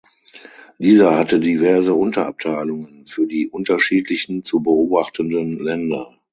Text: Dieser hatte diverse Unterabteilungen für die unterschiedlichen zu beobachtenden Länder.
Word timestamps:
Dieser 0.79 1.15
hatte 1.15 1.39
diverse 1.39 1.93
Unterabteilungen 1.93 3.05
für 3.05 3.27
die 3.27 3.47
unterschiedlichen 3.49 4.43
zu 4.43 4.63
beobachtenden 4.63 5.59
Länder. 5.59 6.17